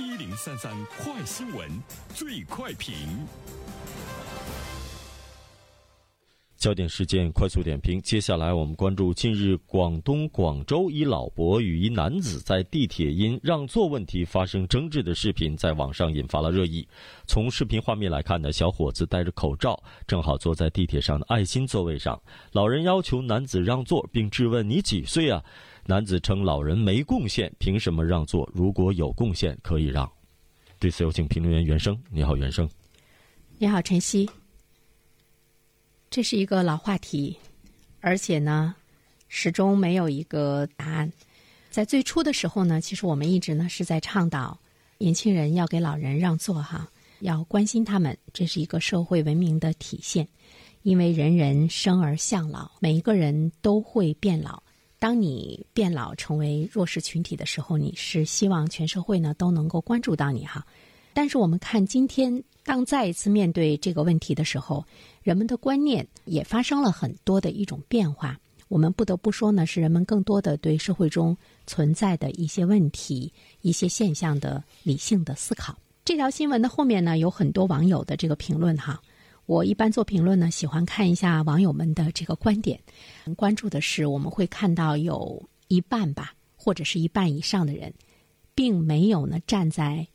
[0.00, 1.68] 一零三三快新闻，
[2.14, 2.94] 最快评。
[6.56, 8.00] 焦点事件快速点评。
[8.00, 16.88] 接下来我们关注近日广东广州一老伯与一男子在地铁因让座问题发生争执的视频，在网上引发了热议。
[17.26, 22.18] 从视频画面来看呢，小伙子戴着口罩，正好坐在地铁上的爱心座位上。
[22.52, 25.44] 老人要求男子让座，并质问：“你几岁啊？”
[25.86, 28.48] 男子称：“老人没贡献，凭什么让座？
[28.54, 30.10] 如果有贡献，可以让。”
[30.78, 31.98] 对此，有请评论员袁生。
[32.10, 32.68] 你好，袁生。
[33.58, 34.28] 你好，晨曦。
[36.10, 37.36] 这是一个老话题，
[38.00, 38.74] 而且呢，
[39.28, 41.12] 始终没有一个答案。
[41.70, 44.58] 在最初的时候呢，其实我们一直呢是在倡导
[44.98, 50.26] 年轻人要给老人让座，哈，要关心他们，这是一个社会文明的体现。
[50.82, 54.62] 因为人人生而向老，每一个人都会变老。
[55.00, 60.64] 当你变老成为弱势群体的时候，你是希望全社会呢都能够关注到你，哈。
[61.14, 64.84] 但是我们看今天，当再一次面对这个问题的时候，
[65.22, 68.38] 人们的观念也发生了很多的一种变化。
[68.68, 71.34] 我们不得不说呢，是人们更多的对社会中
[71.66, 73.32] 存在的一些问题、
[73.62, 75.76] 一些现象的理性的思考。
[76.04, 79.00] 这条新闻的后面呢，有很多网友的这个评论哈。
[79.50, 82.80] 我一般做评论呢，喜欢看一下网友们的这个观点。
[83.36, 87.92] 关注的是，我们会看到有一半吧，或者是一半以上的人，
[88.54, 90.06] 并没有呢站在。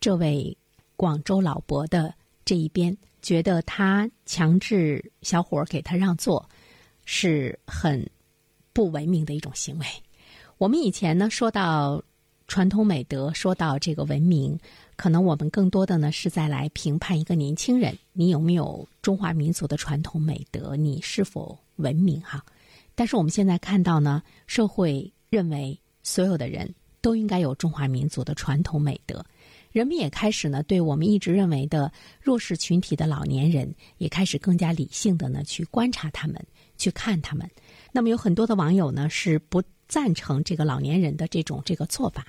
[0.00, 0.56] 这位
[0.96, 2.14] 广州老伯的
[2.46, 6.48] 这一边觉得他强制小伙儿给他让座
[7.04, 8.08] 是很
[8.72, 9.86] 不文明的一种行为。
[10.56, 12.02] 我们以前呢说到
[12.48, 14.58] 传统美德，说到这个文明，
[14.96, 22.42] 可能我们更多的呢是在来评判一个年轻人，你有没有中华民族的传统美德，你是否文明哈？
[22.94, 29.24] 但是我们现在看到呢，社会认为所有的人都应该有中华民族的传统美德。
[29.70, 36.42] 人们也开始呢，对我们一直认为的弱势群体的老年人，也开始更加理性的呢去观察他们，
[36.78, 37.48] 去看他们。
[37.92, 42.26] 那么有很多的网友呢是不赞成这个老年人的这种这个做法。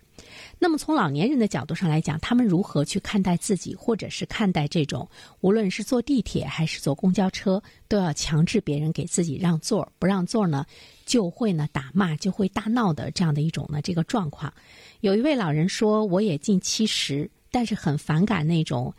[0.58, 5.08] 那么从老年人的角度上来讲，他们如何去看待自己，或者是看待这种
[5.42, 10.66] 无论是坐地铁还是坐公交车，都要强制别人给自己让座，不让座呢，
[11.06, 14.54] 就会呢打骂，就会大闹的这样的一种呢这个状况。
[15.02, 18.94] 有一位老人说：“我也近七十，但是很反感那种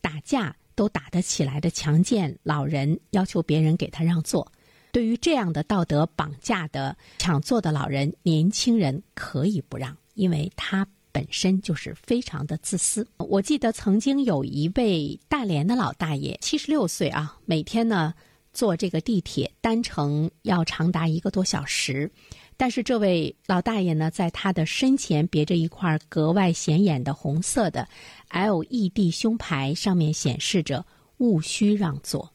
[0.00, 4.51] 打架都打得起来的强健老人，要求别人给他让座。
[4.92, 13.06] 对于这样的道德绑架的抢座的老人，年轻人可以不让，因为他本身就是非常的自私。
[13.16, 18.12] 我记得曾经有一位大连的老大爷，七十六岁啊，每天呢
[18.52, 22.10] 坐这个地铁单程要长达一个多小时。”
[22.54, 27.88] 但是这位老大爷呢，在他的身前别着一块格外显眼的红色的
[28.28, 30.84] LED 胸牌，上面显示着
[31.18, 32.30] “勿需让座”，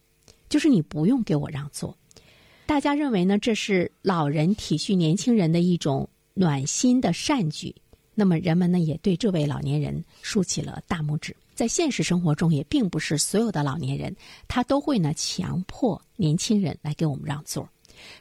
[0.50, 1.96] 就是你不用给我让座。
[2.68, 7.74] 大家认为呢，这是老人体恤年轻人的一种暖心的善举。
[8.14, 11.34] 那么人们呢，也对这位老年人竖起了大拇指。
[11.56, 14.14] 在现实生活中，也并不是所有的老年人
[14.50, 17.68] 他都会呢强迫年轻人来给我们让座。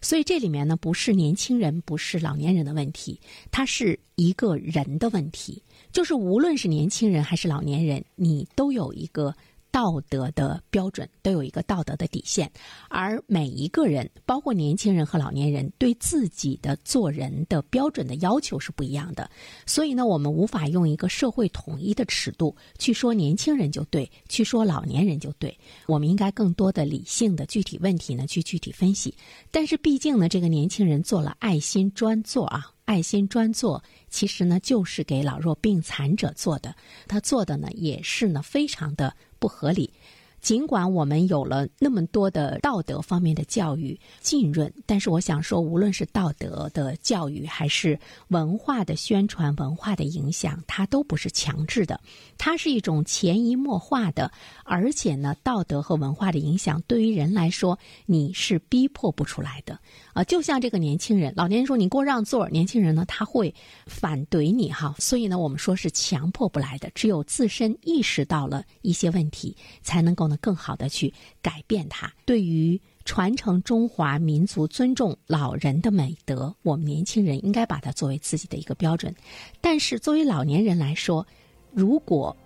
[0.00, 3.20] 所以这里面呢，不是年轻人，不是老年人的问题，
[3.50, 5.60] 它是一个人的问题。
[5.90, 9.34] 就是无论是年轻人还是老年人，你都有一个。
[9.76, 12.50] 道德的标准都有一个道德的底线，
[12.88, 19.30] 而每一个人，包括年轻人和老年人，对自己的做人的标准的要求是不一样的。
[19.66, 25.54] 所以呢，我们无法用一个社会统一的尺度去说年轻人就对，去说老年人就对。
[25.86, 29.14] 我们应该更多的理性的具体问题呢去具体分析。
[29.50, 32.72] 但是毕竟呢，这个年轻人做了爱心专座啊。
[32.86, 36.74] 爱心专座其实呢，就是给老弱病残者做的。
[37.06, 39.92] 他做的呢，也是呢，非常的不合理。
[40.40, 47.98] 尽管我们有了那么多的道德方面的教育浸润，但是我想说，无论是道德的教育，还是
[48.28, 52.00] 文化的宣传、文化的影响，它都不是强制的，
[52.38, 54.30] 它是一种潜移默化的。
[54.64, 59.78] 而且呢，道德和文化的影响对于人来说，你是逼迫不出来的。
[60.12, 63.52] 啊，就像这个年轻人，老年人说你给我让座，年轻人呢他会
[63.86, 64.94] 反怼你哈。
[64.98, 72.12] 所以呢，我们说是强迫不来的，只有自身意识到了一些问题，才能够呢更好的去改变它。
[72.24, 79.14] 对于传承中华民族尊重老人的美德，我们年轻人应该把它作为自己的一个标准。
[79.60, 81.26] 但是作为老年人来说，
[81.72, 82.36] 如果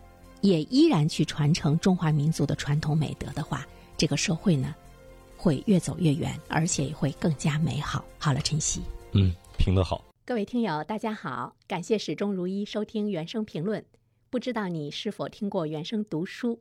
[0.41, 3.67] 也依然去传承中华民族的传统美德的话，
[3.97, 4.75] 这个社会呢？
[5.37, 8.05] 会越走越远，而且也会更加美好。
[8.19, 8.83] 好了，晨曦，
[9.13, 10.05] 嗯，评得好。
[10.27, 13.83] 各位听友，大家好，感谢始终如一收听原声评论。
[14.29, 16.61] 不知道你是否听过原声读书？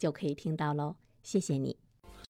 [0.00, 0.96] 就可以听到喽。
[1.22, 1.89] 谢谢你。